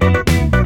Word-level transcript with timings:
Thank 0.00 0.54
you. 0.54 0.59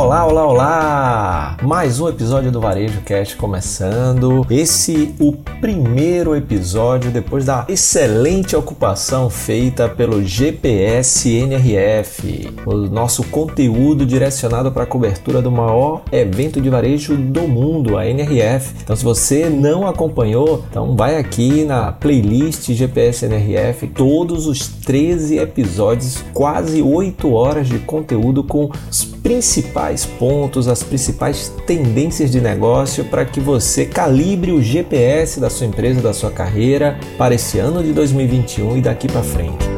Olá, 0.00 0.26
olá, 0.26 0.46
olá! 0.46 1.56
Mais 1.62 2.00
um 2.00 2.08
episódio 2.08 2.50
do 2.50 2.58
Varejo 2.58 3.02
Cast 3.02 3.36
começando. 3.36 4.46
Esse 4.48 5.14
o 5.20 5.30
primeiro 5.60 6.34
episódio 6.34 7.10
depois 7.10 7.44
da 7.44 7.66
excelente 7.68 8.56
ocupação 8.56 9.28
feita 9.28 9.90
pelo 9.90 10.24
GPS 10.24 11.28
NRF, 11.28 12.48
o 12.64 12.74
nosso 12.74 13.24
conteúdo 13.24 14.06
direcionado 14.06 14.72
para 14.72 14.84
a 14.84 14.86
cobertura 14.86 15.42
do 15.42 15.50
maior 15.50 16.00
evento 16.10 16.62
de 16.62 16.70
varejo 16.70 17.14
do 17.14 17.42
mundo, 17.42 17.98
a 17.98 18.06
NRF. 18.08 18.76
Então, 18.82 18.96
se 18.96 19.04
você 19.04 19.50
não 19.50 19.86
acompanhou, 19.86 20.64
então 20.70 20.96
vai 20.96 21.18
aqui 21.18 21.62
na 21.62 21.92
playlist 21.92 22.72
GPS 22.72 23.26
NRF, 23.26 23.86
todos 23.88 24.46
os 24.46 24.66
13 24.66 25.36
episódios, 25.36 26.24
quase 26.32 26.80
8 26.80 27.30
horas 27.34 27.68
de 27.68 27.78
conteúdo 27.80 28.42
com 28.42 28.70
os 28.90 29.04
principais 29.04 29.89
pontos, 30.06 30.68
as 30.68 30.82
principais 30.82 31.52
tendências 31.66 32.30
de 32.30 32.40
negócio 32.40 33.04
para 33.04 33.24
que 33.24 33.40
você 33.40 33.84
calibre 33.84 34.52
o 34.52 34.62
GPS 34.62 35.40
da 35.40 35.50
sua 35.50 35.66
empresa, 35.66 36.00
da 36.00 36.12
sua 36.12 36.30
carreira 36.30 36.98
para 37.18 37.34
esse 37.34 37.58
ano 37.58 37.82
de 37.82 37.92
2021 37.92 38.76
e 38.76 38.80
daqui 38.80 39.06
para 39.06 39.22
frente. 39.22 39.68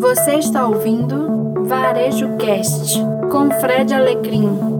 Você 0.00 0.34
está 0.36 0.66
ouvindo 0.66 1.64
Varejo 1.66 2.36
Cast 2.36 2.98
com 3.30 3.50
Fred 3.60 3.92
Alecrim. 3.92 4.73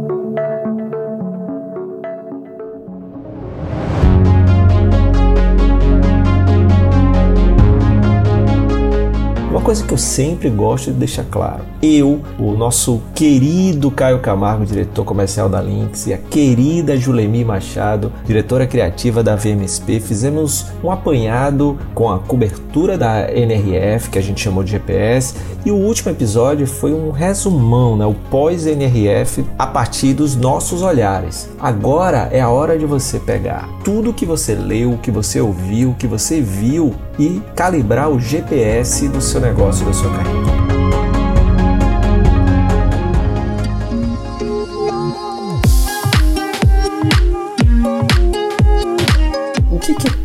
Coisa 9.65 9.83
que 9.83 9.95
eu 9.95 9.99
sempre 9.99 10.51
gosto 10.51 10.93
de 10.93 10.99
deixar 10.99 11.25
claro. 11.25 11.65
Eu, 11.83 12.21
o 12.39 12.53
nosso 12.53 13.01
querido 13.15 13.91
Caio 13.91 14.19
Camargo, 14.19 14.67
diretor 14.67 15.07
comercial 15.07 15.49
da 15.49 15.59
Lynx, 15.59 16.07
e 16.07 16.13
a 16.13 16.19
querida 16.19 16.99
Julemi 16.99 17.43
Machado, 17.47 18.13
diretora 18.27 18.67
criativa 18.67 19.23
da 19.23 19.35
VMSP, 19.35 20.01
fizemos 20.01 20.67
um 20.83 20.91
apanhado 20.91 21.79
com 21.95 22.11
a 22.11 22.19
cobertura 22.19 22.99
da 22.99 23.33
NRF, 23.33 24.11
que 24.11 24.19
a 24.19 24.23
gente 24.23 24.43
chamou 24.43 24.63
de 24.63 24.73
GPS, 24.73 25.35
e 25.65 25.71
o 25.71 25.77
último 25.77 26.11
episódio 26.11 26.67
foi 26.67 26.93
um 26.93 27.11
resumão, 27.11 27.97
né, 27.97 28.05
o 28.05 28.13
pós-NRF, 28.31 29.47
a 29.59 29.67
partir 29.67 30.13
dos 30.13 30.37
nossos 30.37 30.83
olhares. 30.83 31.49
Agora 31.59 32.29
é 32.31 32.41
a 32.43 32.51
hora 32.51 32.79
de 32.79 32.85
você 32.85 33.19
pegar 33.19 33.67
tudo 33.83 34.13
que 34.15 34.27
você 34.27 34.55
leu, 34.55 34.99
que 35.03 35.11
você 35.11 35.41
ouviu, 35.41 35.95
que 35.99 36.07
você 36.07 36.41
viu 36.41 36.95
e 37.19 37.41
calibrar 37.55 38.11
o 38.11 38.19
GPS 38.19 39.09
do 39.09 39.21
seu 39.21 39.41
negócio, 39.41 39.54
da 39.85 39.93
sua 39.93 40.11
carreira. 40.11 40.54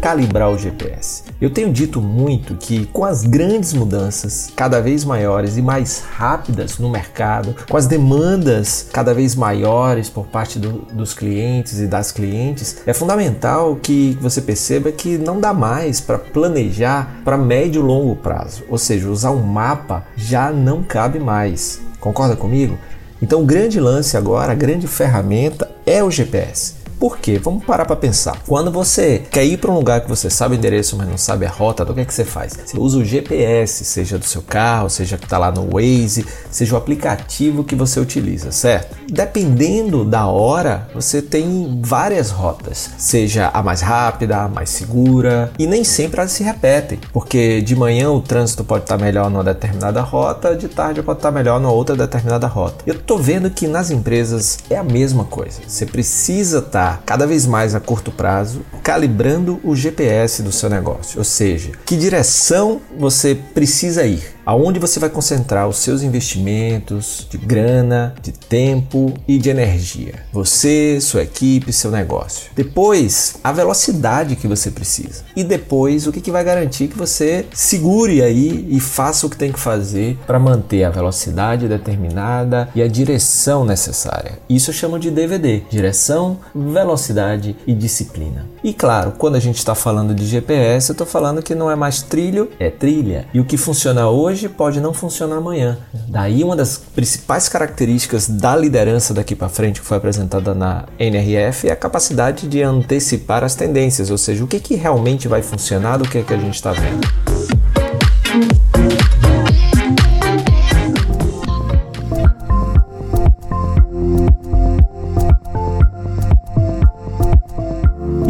Calibrar 0.09 0.49
o 0.49 0.57
GPS? 0.57 1.21
Eu 1.39 1.51
tenho 1.51 1.71
dito 1.71 2.01
muito 2.01 2.55
que 2.55 2.87
com 2.87 3.05
as 3.05 3.23
grandes 3.23 3.73
mudanças 3.73 4.51
cada 4.55 4.81
vez 4.81 5.05
maiores 5.05 5.55
e 5.55 5.61
mais 5.61 5.99
rápidas 5.99 6.79
no 6.79 6.89
mercado, 6.89 7.55
com 7.69 7.77
as 7.77 7.85
demandas 7.85 8.87
cada 8.91 9.13
vez 9.13 9.35
maiores 9.35 10.09
por 10.09 10.25
parte 10.25 10.57
do, 10.57 10.79
dos 10.91 11.13
clientes 11.13 11.79
e 11.79 11.85
das 11.85 12.11
clientes, 12.11 12.77
é 12.87 12.91
fundamental 12.93 13.75
que 13.75 14.17
você 14.19 14.41
perceba 14.41 14.91
que 14.91 15.15
não 15.15 15.39
dá 15.39 15.53
mais 15.53 16.01
para 16.01 16.17
planejar 16.17 17.21
para 17.23 17.37
médio 17.37 17.83
e 17.83 17.85
longo 17.85 18.15
prazo, 18.15 18.63
ou 18.67 18.79
seja, 18.79 19.07
usar 19.09 19.29
um 19.29 19.43
mapa 19.43 20.07
já 20.17 20.51
não 20.51 20.81
cabe 20.81 21.19
mais. 21.19 21.79
Concorda 21.99 22.35
comigo? 22.35 22.79
Então, 23.21 23.43
o 23.43 23.45
grande 23.45 23.79
lance 23.79 24.17
agora, 24.17 24.53
a 24.53 24.55
grande 24.55 24.87
ferramenta 24.87 25.69
é 25.85 26.03
o 26.03 26.09
GPS. 26.09 26.78
Por 26.99 27.17
quê? 27.17 27.39
Vamos 27.41 27.63
parar 27.63 27.85
para 27.85 27.95
pensar. 27.95 28.37
Quando 28.45 28.69
você 28.69 29.23
quer 29.31 29.45
ir 29.45 29.57
para 29.57 29.71
um 29.71 29.75
lugar 29.75 30.01
que 30.01 30.09
você 30.09 30.29
sabe 30.29 30.55
o 30.55 30.57
endereço, 30.57 30.97
mas 30.97 31.07
não 31.07 31.17
sabe 31.17 31.45
a 31.45 31.49
rota, 31.49 31.83
então 31.83 31.93
o 31.93 31.95
que 31.95 32.01
é 32.01 32.05
que 32.05 32.13
você 32.13 32.25
faz? 32.25 32.59
Você 32.65 32.77
usa 32.77 32.97
o 32.97 33.05
GPS, 33.05 33.85
seja 33.85 34.17
do 34.17 34.25
seu 34.25 34.41
carro, 34.41 34.89
seja 34.89 35.17
que 35.17 35.23
está 35.23 35.37
lá 35.37 35.49
no 35.49 35.69
Waze, 35.71 36.25
seja 36.51 36.75
o 36.75 36.77
aplicativo 36.77 37.63
que 37.63 37.73
você 37.73 38.01
utiliza, 38.01 38.51
certo? 38.51 38.97
Dependendo 39.09 40.03
da 40.03 40.27
hora, 40.27 40.89
você 40.93 41.21
tem 41.21 41.79
várias 41.81 42.31
rotas, 42.31 42.89
seja 42.97 43.49
a 43.53 43.63
mais 43.63 43.79
rápida, 43.79 44.43
a 44.43 44.49
mais 44.49 44.69
segura, 44.69 45.51
e 45.57 45.65
nem 45.65 45.85
sempre 45.85 46.19
elas 46.19 46.33
se 46.33 46.43
repetem, 46.43 46.99
porque 47.13 47.61
de 47.61 47.77
manhã 47.77 48.11
o 48.11 48.21
trânsito 48.21 48.63
pode 48.63 48.83
estar 48.83 48.97
melhor 48.97 49.29
numa 49.29 49.43
determinada 49.43 50.01
rota, 50.01 50.53
de 50.53 50.67
tarde 50.67 51.01
pode 51.01 51.19
estar 51.19 51.31
melhor 51.31 51.61
numa 51.61 51.71
outra 51.71 51.95
determinada 51.95 52.45
rota. 52.45 52.83
Eu 52.85 52.95
estou 52.95 53.17
vendo 53.17 53.49
que 53.49 53.67
nas 53.67 53.89
empresas 53.89 54.59
é 54.69 54.75
a 54.75 54.83
mesma 54.83 55.23
coisa. 55.23 55.61
Você 55.65 55.85
precisa 55.85 56.59
estar 56.59 56.88
cada 56.97 57.25
vez 57.25 57.45
mais 57.45 57.75
a 57.75 57.79
curto 57.79 58.11
prazo, 58.11 58.61
calibrando 58.89 59.59
o 59.63 59.75
GPS 59.75 60.41
do 60.41 60.51
seu 60.51 60.67
negócio, 60.67 61.19
ou 61.19 61.23
seja, 61.23 61.73
que 61.85 61.95
direção 61.95 62.81
você 62.97 63.35
precisa 63.53 64.03
ir 64.03 64.39
aonde 64.49 64.79
você 64.79 64.99
vai 64.99 65.11
concentrar 65.11 65.67
os 65.67 65.77
seus 65.77 66.01
investimentos 66.01 67.27
de 67.29 67.37
grana, 67.37 68.15
de 68.19 68.31
tempo 68.31 69.13
e 69.27 69.37
de 69.37 69.47
energia. 69.47 70.25
Você, 70.33 70.99
sua 70.99 71.21
equipe, 71.21 71.71
seu 71.71 71.91
negócio. 71.91 72.49
Depois, 72.55 73.35
a 73.43 73.51
velocidade 73.51 74.35
que 74.35 74.47
você 74.47 74.71
precisa. 74.71 75.23
E 75.35 75.43
depois, 75.43 76.07
o 76.07 76.11
que, 76.11 76.19
que 76.19 76.31
vai 76.31 76.43
garantir 76.43 76.87
que 76.87 76.97
você 76.97 77.45
segure 77.53 78.23
aí 78.23 78.65
e 78.71 78.79
faça 78.79 79.27
o 79.27 79.29
que 79.29 79.37
tem 79.37 79.51
que 79.51 79.59
fazer 79.59 80.17
para 80.25 80.39
manter 80.39 80.83
a 80.83 80.89
velocidade 80.89 81.67
determinada 81.67 82.69
e 82.73 82.81
a 82.81 82.87
direção 82.87 83.63
necessária. 83.63 84.39
Isso 84.49 84.71
eu 84.71 84.73
chamo 84.73 84.97
de 84.97 85.11
DVD: 85.11 85.61
direção, 85.69 86.39
velocidade 86.55 87.55
e 87.67 87.73
disciplina. 87.75 88.47
E 88.63 88.73
claro, 88.79 89.11
quando 89.17 89.35
a 89.35 89.39
gente 89.39 89.57
está 89.57 89.75
falando 89.75 90.15
de 90.15 90.25
GPS, 90.25 90.89
eu 90.89 90.93
estou 90.93 91.05
falando 91.05 91.43
que 91.43 91.53
não 91.53 91.69
é 91.69 91.75
mais 91.75 92.01
trilho, 92.01 92.49
é 92.57 92.69
trilha. 92.69 93.27
E 93.33 93.39
o 93.39 93.45
que 93.45 93.57
funciona 93.57 94.07
hoje 94.07 94.47
pode 94.47 94.79
não 94.79 94.93
funcionar 94.93 95.35
amanhã. 95.35 95.77
Daí 96.07 96.45
uma 96.45 96.55
das 96.55 96.77
principais 96.77 97.49
características 97.49 98.29
da 98.29 98.55
liderança 98.55 99.13
daqui 99.13 99.35
para 99.35 99.49
frente 99.49 99.81
que 99.81 99.85
foi 99.85 99.97
apresentada 99.97 100.55
na 100.55 100.85
NRF 100.97 101.67
é 101.67 101.73
a 101.73 101.75
capacidade 101.75 102.47
de 102.47 102.63
antecipar 102.63 103.43
as 103.43 103.53
tendências, 103.53 104.09
ou 104.09 104.17
seja, 104.17 104.45
o 104.45 104.47
que, 104.47 104.61
que 104.61 104.75
realmente 104.75 105.27
vai 105.27 105.41
funcionar 105.41 105.97
do 105.97 106.07
que, 106.07 106.23
que 106.23 106.33
a 106.33 106.37
gente 106.37 106.55
está 106.55 106.71
vendo. 106.71 107.28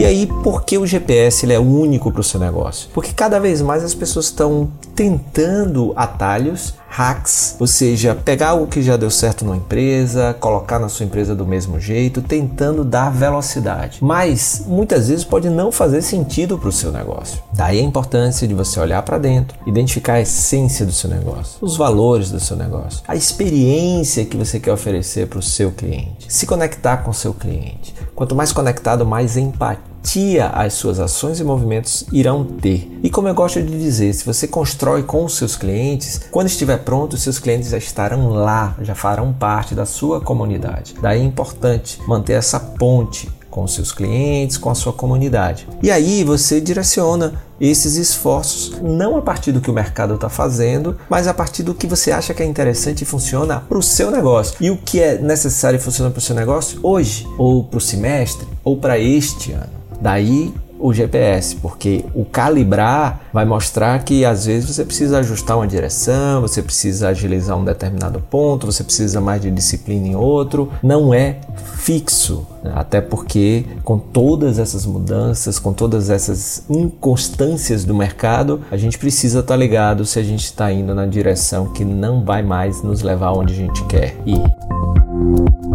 Aí, 0.09 0.25
por 0.25 0.63
que 0.63 0.77
o 0.77 0.85
GPS 0.85 1.51
é 1.51 1.59
único 1.59 2.11
para 2.11 2.21
o 2.21 2.23
seu 2.23 2.39
negócio? 2.39 2.89
Porque 2.93 3.13
cada 3.13 3.39
vez 3.39 3.61
mais 3.61 3.83
as 3.83 3.93
pessoas 3.93 4.25
estão 4.25 4.69
tentando 4.95 5.93
atalhos 5.95 6.73
hacks, 6.89 7.55
ou 7.59 7.67
seja, 7.67 8.15
pegar 8.15 8.49
algo 8.49 8.67
que 8.67 8.81
já 8.81 8.97
deu 8.97 9.11
certo 9.11 9.45
numa 9.45 9.55
empresa, 9.55 10.35
colocar 10.39 10.79
na 10.79 10.89
sua 10.89 11.05
empresa 11.05 11.35
do 11.35 11.45
mesmo 11.45 11.79
jeito, 11.79 12.21
tentando 12.21 12.83
dar 12.83 13.11
velocidade. 13.11 13.99
Mas 14.01 14.63
muitas 14.65 15.07
vezes 15.07 15.23
pode 15.23 15.49
não 15.49 15.71
fazer 15.71 16.01
sentido 16.01 16.57
para 16.57 16.69
o 16.69 16.71
seu 16.71 16.91
negócio. 16.91 17.41
Daí 17.53 17.79
a 17.79 17.83
importância 17.83 18.47
de 18.47 18.55
você 18.55 18.79
olhar 18.79 19.03
para 19.03 19.19
dentro, 19.19 19.57
identificar 19.67 20.13
a 20.13 20.21
essência 20.21 20.85
do 20.85 20.91
seu 20.91 21.09
negócio, 21.09 21.59
os 21.61 21.77
valores 21.77 22.31
do 22.31 22.39
seu 22.39 22.57
negócio, 22.57 23.01
a 23.07 23.15
experiência 23.15 24.25
que 24.25 24.35
você 24.35 24.59
quer 24.59 24.73
oferecer 24.73 25.27
para 25.27 25.39
o 25.39 25.43
seu 25.43 25.71
cliente, 25.71 26.25
se 26.27 26.47
conectar 26.47 26.97
com 26.97 27.11
o 27.11 27.13
seu 27.13 27.33
cliente. 27.33 27.93
Quanto 28.15 28.35
mais 28.35 28.51
conectado, 28.51 29.05
mais 29.05 29.37
empatia 29.37 29.88
empatia 29.99 30.47
as 30.47 30.73
suas 30.73 30.99
ações 30.99 31.39
e 31.39 31.43
movimentos 31.43 32.05
irão 32.11 32.43
ter. 32.43 32.89
E 33.03 33.09
como 33.09 33.27
eu 33.27 33.35
gosto 33.35 33.61
de 33.61 33.77
dizer, 33.77 34.13
se 34.13 34.25
você 34.25 34.47
constrói 34.47 35.03
com 35.03 35.25
os 35.25 35.37
seus 35.37 35.55
clientes, 35.55 36.21
quando 36.31 36.47
estiver 36.47 36.77
pronto, 36.77 37.13
os 37.13 37.21
seus 37.21 37.37
clientes 37.37 37.69
já 37.69 37.77
estarão 37.77 38.29
lá, 38.29 38.75
já 38.81 38.95
farão 38.95 39.33
parte 39.33 39.75
da 39.75 39.85
sua 39.85 40.21
comunidade. 40.21 40.95
Daí 41.01 41.21
é 41.21 41.23
importante 41.23 41.99
manter 42.07 42.33
essa 42.33 42.59
ponte 42.59 43.29
com 43.49 43.63
os 43.63 43.73
seus 43.73 43.91
clientes, 43.91 44.57
com 44.57 44.69
a 44.69 44.75
sua 44.75 44.93
comunidade. 44.93 45.67
E 45.81 45.91
aí 45.91 46.23
você 46.23 46.61
direciona 46.61 47.33
esses 47.59 47.95
esforços 47.95 48.79
não 48.81 49.17
a 49.17 49.21
partir 49.21 49.51
do 49.51 49.59
que 49.59 49.71
o 49.71 49.73
mercado 49.73 50.15
está 50.15 50.29
fazendo, 50.29 50.95
mas 51.09 51.27
a 51.27 51.33
partir 51.33 51.63
do 51.63 51.73
que 51.73 51.87
você 51.87 52.11
acha 52.11 52.33
que 52.33 52.43
é 52.43 52.45
interessante 52.45 53.01
e 53.01 53.05
funciona 53.05 53.63
para 53.67 53.77
o 53.77 53.83
seu 53.83 54.11
negócio. 54.11 54.55
E 54.61 54.69
o 54.69 54.77
que 54.77 54.99
é 55.01 55.17
necessário 55.17 55.77
e 55.77 55.81
funciona 55.81 56.11
para 56.11 56.19
o 56.19 56.21
seu 56.21 56.35
negócio 56.35 56.79
hoje, 56.83 57.27
ou 57.37 57.63
para 57.63 57.77
o 57.77 57.81
semestre, 57.81 58.47
ou 58.63 58.77
para 58.77 58.99
este 58.99 59.51
ano. 59.51 59.78
Daí 60.01 60.53
o 60.79 60.93
GPS, 60.93 61.57
porque 61.57 62.05
o 62.15 62.23
calibrar 62.23 63.21
vai 63.33 63.43
mostrar 63.43 64.01
que 64.03 64.23
às 64.23 64.45
vezes 64.45 64.73
você 64.73 64.85
precisa 64.85 65.19
ajustar 65.19 65.57
uma 65.57 65.67
direção, 65.67 66.41
você 66.41 66.63
precisa 66.63 67.09
agilizar 67.09 67.57
um 67.57 67.65
determinado 67.65 68.21
ponto, 68.21 68.65
você 68.65 68.83
precisa 68.83 69.19
mais 69.19 69.41
de 69.41 69.51
disciplina 69.51 70.07
em 70.07 70.15
outro. 70.15 70.71
Não 70.81 71.13
é 71.13 71.41
fixo, 71.75 72.47
né? 72.63 72.71
até 72.75 73.01
porque 73.01 73.65
com 73.83 73.99
todas 73.99 74.57
essas 74.57 74.85
mudanças, 74.85 75.59
com 75.59 75.73
todas 75.73 76.09
essas 76.09 76.63
inconstâncias 76.69 77.83
do 77.83 77.93
mercado, 77.93 78.61
a 78.71 78.77
gente 78.77 78.97
precisa 78.97 79.39
estar 79.39 79.55
tá 79.55 79.57
ligado 79.57 80.05
se 80.05 80.17
a 80.17 80.23
gente 80.23 80.45
está 80.45 80.71
indo 80.71 80.95
na 80.95 81.05
direção 81.05 81.73
que 81.73 81.83
não 81.83 82.23
vai 82.23 82.41
mais 82.41 82.81
nos 82.81 83.01
levar 83.01 83.33
onde 83.33 83.53
a 83.53 83.57
gente 83.57 83.83
quer 83.85 84.15
ir. 84.25 85.68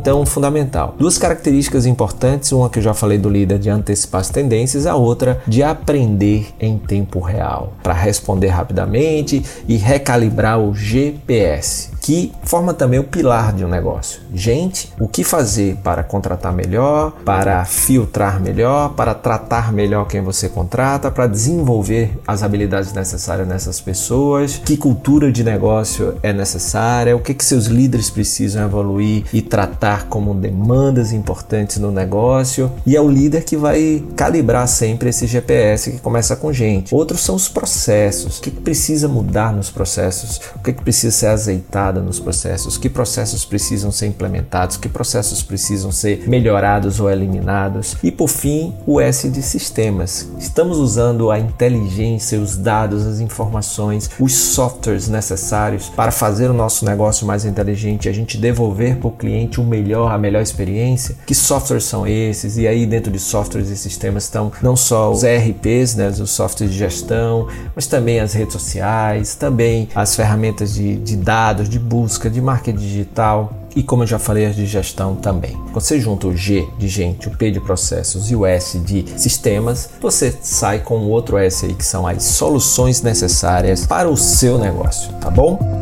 Então, 0.00 0.24
fundamental. 0.24 0.94
Duas 0.98 1.18
características 1.18 1.84
importantes, 1.84 2.52
uma 2.52 2.70
que 2.70 2.78
eu 2.78 2.82
já 2.82 2.94
falei 2.94 3.18
do 3.18 3.28
líder 3.28 3.58
de 3.58 3.68
antecipar 3.68 4.22
as 4.22 4.30
tendências, 4.30 4.86
a 4.86 4.96
outra 4.96 5.42
de 5.46 5.62
aprender 5.62 6.54
em 6.58 6.78
tempo 6.78 7.20
real, 7.20 7.74
para 7.82 7.92
responder 7.92 8.48
rapidamente 8.48 9.44
e 9.68 9.76
recalibrar 9.76 10.58
o 10.58 10.74
GPS 10.74 11.90
que 12.00 12.32
forma 12.42 12.72
também 12.72 12.98
o 12.98 13.04
pilar 13.04 13.52
de 13.52 13.64
um 13.64 13.68
negócio. 13.68 14.20
Gente, 14.34 14.92
o 14.98 15.06
que 15.06 15.22
fazer 15.22 15.76
para 15.76 16.02
contratar 16.02 16.52
melhor, 16.52 17.12
para 17.24 17.64
filtrar 17.64 18.40
melhor, 18.40 18.94
para 18.94 19.14
tratar 19.14 19.72
melhor 19.72 20.06
quem 20.06 20.20
você 20.20 20.48
contrata, 20.48 21.10
para 21.10 21.26
desenvolver 21.26 22.18
as 22.26 22.42
habilidades 22.42 22.92
necessárias 22.92 23.46
nessas 23.46 23.80
pessoas, 23.80 24.60
que 24.64 24.76
cultura 24.76 25.30
de 25.30 25.44
negócio 25.44 26.14
é 26.22 26.32
necessária, 26.32 27.16
o 27.16 27.20
que, 27.20 27.34
que 27.34 27.44
seus 27.44 27.66
líderes 27.66 28.10
precisam 28.10 28.64
evoluir 28.64 29.24
e 29.32 29.42
tratar 29.42 30.06
como 30.06 30.34
demandas 30.34 31.12
importantes 31.12 31.78
no 31.78 31.90
negócio. 31.90 32.70
E 32.86 32.96
é 32.96 33.00
o 33.00 33.08
líder 33.08 33.44
que 33.44 33.56
vai 33.56 34.02
calibrar 34.16 34.66
sempre 34.66 35.10
esse 35.10 35.26
GPS 35.26 35.92
que 35.92 35.98
começa 35.98 36.34
com 36.36 36.52
gente. 36.52 36.94
Outros 36.94 37.20
são 37.20 37.34
os 37.34 37.48
processos. 37.48 38.38
O 38.38 38.42
que, 38.42 38.50
que 38.50 38.60
precisa 38.60 39.08
mudar 39.08 39.52
nos 39.52 39.70
processos? 39.70 40.40
O 40.56 40.60
que, 40.60 40.72
que 40.72 40.82
precisa 40.82 41.14
ser 41.14 41.26
azeitado? 41.26 41.99
Nos 42.00 42.20
processos, 42.20 42.76
que 42.76 42.88
processos 42.88 43.44
precisam 43.44 43.90
ser 43.90 44.06
implementados, 44.06 44.76
que 44.76 44.88
processos 44.88 45.42
precisam 45.42 45.92
ser 45.92 46.28
melhorados 46.28 47.00
ou 47.00 47.10
eliminados. 47.10 47.96
E 48.02 48.10
por 48.10 48.28
fim, 48.28 48.74
o 48.86 49.00
S 49.00 49.28
de 49.28 49.42
sistemas. 49.42 50.28
Estamos 50.38 50.78
usando 50.78 51.30
a 51.30 51.38
inteligência, 51.38 52.38
os 52.38 52.56
dados, 52.56 53.06
as 53.06 53.20
informações, 53.20 54.10
os 54.18 54.34
softwares 54.34 55.08
necessários 55.08 55.88
para 55.88 56.10
fazer 56.10 56.50
o 56.50 56.54
nosso 56.54 56.84
negócio 56.84 57.26
mais 57.26 57.44
inteligente, 57.44 58.08
a 58.08 58.12
gente 58.12 58.38
devolver 58.38 58.96
para 58.96 59.08
o 59.08 59.12
cliente 59.12 59.60
o 59.60 59.64
melhor, 59.64 60.12
a 60.12 60.18
melhor 60.18 60.42
experiência. 60.42 61.16
Que 61.26 61.34
softwares 61.34 61.84
são 61.84 62.06
esses? 62.06 62.56
E 62.56 62.66
aí 62.66 62.86
dentro 62.86 63.10
de 63.10 63.18
softwares 63.18 63.70
e 63.70 63.76
sistemas 63.76 64.24
estão 64.24 64.52
não 64.62 64.76
só 64.76 65.10
os 65.10 65.22
ERPs, 65.22 65.94
né, 65.94 66.08
os 66.08 66.30
softwares 66.30 66.72
de 66.72 66.78
gestão, 66.78 67.48
mas 67.74 67.86
também 67.86 68.20
as 68.20 68.32
redes 68.32 68.52
sociais, 68.52 69.34
também 69.34 69.88
as 69.94 70.14
ferramentas 70.14 70.74
de, 70.74 70.96
de 70.96 71.16
dados, 71.16 71.68
de 71.68 71.78
busca, 71.80 72.30
de 72.30 72.40
marketing 72.40 72.78
digital 72.78 73.52
e, 73.74 73.82
como 73.82 74.02
eu 74.02 74.06
já 74.06 74.18
falei, 74.18 74.46
as 74.46 74.56
de 74.56 74.66
gestão 74.66 75.16
também. 75.16 75.56
Você 75.72 76.00
junta 76.00 76.26
o 76.26 76.36
G 76.36 76.68
de 76.78 76.88
gente, 76.88 77.28
o 77.28 77.36
P 77.36 77.50
de 77.50 77.60
processos 77.60 78.30
e 78.30 78.36
o 78.36 78.44
S 78.44 78.78
de 78.78 79.04
sistemas, 79.16 79.90
você 80.00 80.36
sai 80.42 80.80
com 80.80 80.98
o 80.98 81.08
outro 81.08 81.38
S 81.38 81.66
aí 81.66 81.74
que 81.74 81.84
são 81.84 82.06
as 82.06 82.22
soluções 82.22 83.02
necessárias 83.02 83.86
para 83.86 84.08
o 84.08 84.16
seu 84.16 84.58
negócio, 84.58 85.12
tá 85.14 85.30
bom? 85.30 85.79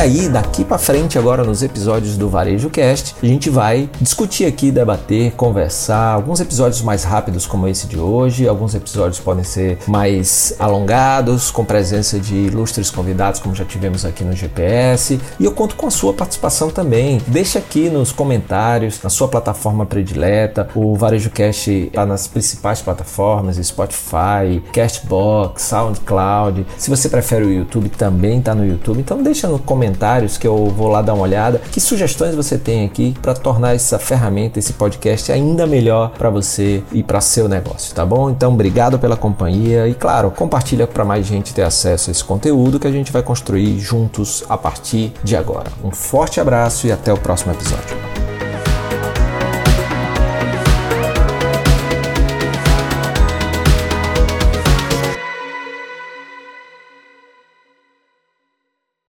Aí, 0.00 0.30
daqui 0.30 0.64
para 0.64 0.78
frente, 0.78 1.18
agora 1.18 1.44
nos 1.44 1.62
episódios 1.62 2.16
do 2.16 2.26
Varejo 2.26 2.70
Cast, 2.70 3.14
a 3.22 3.26
gente 3.26 3.50
vai 3.50 3.90
discutir 4.00 4.46
aqui, 4.46 4.70
debater, 4.70 5.32
conversar. 5.32 6.14
Alguns 6.14 6.40
episódios 6.40 6.80
mais 6.80 7.04
rápidos, 7.04 7.46
como 7.46 7.68
esse 7.68 7.86
de 7.86 7.98
hoje, 7.98 8.48
alguns 8.48 8.74
episódios 8.74 9.20
podem 9.20 9.44
ser 9.44 9.78
mais 9.86 10.54
alongados, 10.58 11.50
com 11.50 11.66
presença 11.66 12.18
de 12.18 12.34
ilustres 12.34 12.88
convidados, 12.88 13.40
como 13.40 13.54
já 13.54 13.62
tivemos 13.62 14.06
aqui 14.06 14.24
no 14.24 14.32
GPS. 14.32 15.20
E 15.38 15.44
eu 15.44 15.52
conto 15.52 15.76
com 15.76 15.86
a 15.86 15.90
sua 15.90 16.14
participação 16.14 16.70
também. 16.70 17.20
Deixa 17.26 17.58
aqui 17.58 17.90
nos 17.90 18.10
comentários, 18.10 19.02
na 19.02 19.10
sua 19.10 19.28
plataforma 19.28 19.84
predileta. 19.84 20.66
O 20.74 20.96
Varejo 20.96 21.28
Cast 21.28 21.70
está 21.70 22.06
nas 22.06 22.26
principais 22.26 22.80
plataformas: 22.80 23.56
Spotify, 23.56 24.62
Castbox, 24.72 25.62
SoundCloud. 25.62 26.66
Se 26.78 26.88
você 26.88 27.06
prefere 27.06 27.44
o 27.44 27.52
YouTube, 27.52 27.90
também 27.90 28.38
está 28.38 28.54
no 28.54 28.66
YouTube. 28.66 29.00
Então 29.00 29.22
deixa 29.22 29.46
no 29.46 29.58
comentário 29.58 29.89
comentários 29.90 30.38
que 30.38 30.46
eu 30.46 30.66
vou 30.66 30.88
lá 30.88 31.02
dar 31.02 31.14
uma 31.14 31.22
olhada. 31.22 31.60
Que 31.70 31.80
sugestões 31.80 32.34
você 32.34 32.56
tem 32.56 32.84
aqui 32.84 33.14
para 33.20 33.34
tornar 33.34 33.74
essa 33.74 33.98
ferramenta, 33.98 34.58
esse 34.58 34.72
podcast 34.72 35.32
ainda 35.32 35.66
melhor 35.66 36.10
para 36.10 36.30
você 36.30 36.82
e 36.92 37.02
para 37.02 37.20
seu 37.20 37.48
negócio, 37.48 37.94
tá 37.94 38.06
bom? 38.06 38.30
Então, 38.30 38.52
obrigado 38.52 38.98
pela 38.98 39.16
companhia 39.16 39.88
e 39.88 39.94
claro, 39.94 40.30
compartilha 40.30 40.86
para 40.86 41.04
mais 41.04 41.26
gente 41.26 41.52
ter 41.52 41.62
acesso 41.62 42.10
a 42.10 42.12
esse 42.12 42.24
conteúdo 42.24 42.78
que 42.78 42.86
a 42.86 42.92
gente 42.92 43.12
vai 43.12 43.22
construir 43.22 43.78
juntos 43.78 44.44
a 44.48 44.56
partir 44.56 45.12
de 45.24 45.36
agora. 45.36 45.70
Um 45.84 45.90
forte 45.90 46.40
abraço 46.40 46.86
e 46.86 46.92
até 46.92 47.12
o 47.12 47.18
próximo 47.18 47.52
episódio. 47.52 48.19